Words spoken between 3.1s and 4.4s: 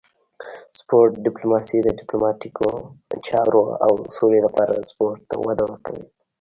چارو او سولې